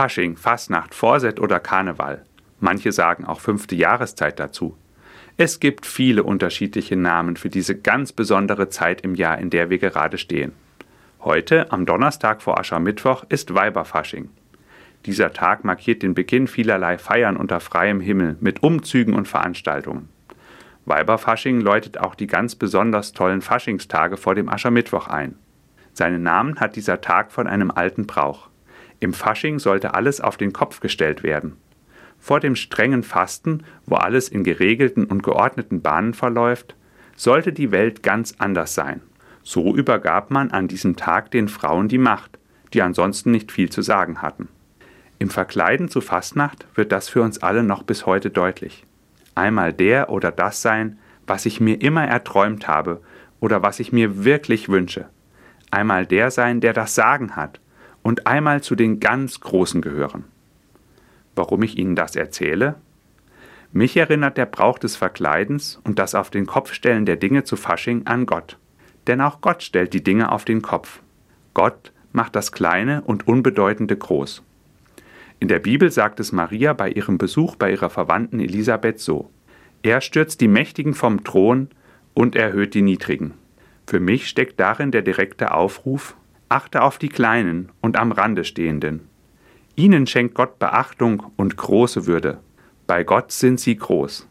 [0.00, 2.24] Fasching, Fastnacht, Vorset oder Karneval.
[2.58, 4.74] Manche sagen auch fünfte Jahreszeit dazu.
[5.36, 9.76] Es gibt viele unterschiedliche Namen für diese ganz besondere Zeit im Jahr, in der wir
[9.76, 10.52] gerade stehen.
[11.20, 14.30] Heute, am Donnerstag vor Aschermittwoch, ist Weiberfasching.
[15.04, 20.08] Dieser Tag markiert den Beginn vielerlei Feiern unter freiem Himmel mit Umzügen und Veranstaltungen.
[20.86, 25.34] Weiberfasching läutet auch die ganz besonders tollen Faschingstage vor dem Aschermittwoch ein.
[25.92, 28.49] Seinen Namen hat dieser Tag von einem alten Brauch.
[29.00, 31.56] Im Fasching sollte alles auf den Kopf gestellt werden.
[32.18, 36.76] Vor dem strengen Fasten, wo alles in geregelten und geordneten Bahnen verläuft,
[37.16, 39.00] sollte die Welt ganz anders sein.
[39.42, 42.38] So übergab man an diesem Tag den Frauen die Macht,
[42.74, 44.48] die ansonsten nicht viel zu sagen hatten.
[45.18, 48.84] Im Verkleiden zu Fastnacht wird das für uns alle noch bis heute deutlich.
[49.34, 53.00] Einmal der oder das sein, was ich mir immer erträumt habe
[53.40, 55.08] oder was ich mir wirklich wünsche.
[55.70, 57.60] Einmal der sein, der das Sagen hat
[58.02, 60.24] und einmal zu den ganz Großen gehören.
[61.34, 62.76] Warum ich Ihnen das erzähle?
[63.72, 67.56] Mich erinnert der Brauch des Verkleidens und das auf den Kopf stellen der Dinge zu
[67.56, 68.58] Fasching an Gott.
[69.06, 71.00] Denn auch Gott stellt die Dinge auf den Kopf.
[71.54, 74.42] Gott macht das Kleine und Unbedeutende groß.
[75.38, 79.30] In der Bibel sagt es Maria bei ihrem Besuch bei ihrer Verwandten Elisabeth so:
[79.82, 81.68] Er stürzt die Mächtigen vom Thron
[82.12, 83.34] und erhöht die Niedrigen.
[83.86, 86.16] Für mich steckt darin der direkte Aufruf:
[86.52, 89.02] Achte auf die Kleinen und am Rande Stehenden.
[89.76, 92.40] Ihnen schenkt Gott Beachtung und große Würde.
[92.88, 94.26] Bei Gott sind sie groß.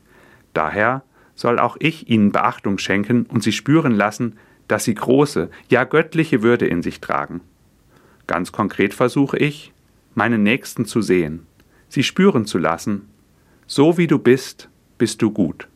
[0.54, 1.04] Daher
[1.34, 6.44] soll auch ich ihnen Beachtung schenken und sie spüren lassen, dass sie große, ja göttliche
[6.44, 7.40] Würde in sich tragen.
[8.28, 9.72] Ganz konkret versuche ich,
[10.14, 11.46] meinen Nächsten zu sehen,
[11.88, 13.08] sie spüren zu lassen,
[13.66, 14.68] so wie du bist,
[14.98, 15.70] bist du gut.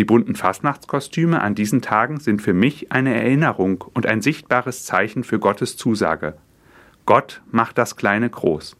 [0.00, 5.24] Die bunten Fastnachtskostüme an diesen Tagen sind für mich eine Erinnerung und ein sichtbares Zeichen
[5.24, 6.38] für Gottes Zusage.
[7.04, 8.78] Gott macht das Kleine groß.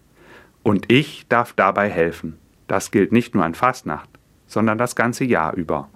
[0.62, 2.38] Und ich darf dabei helfen.
[2.68, 4.08] Das gilt nicht nur an Fastnacht,
[4.46, 5.88] sondern das ganze Jahr über.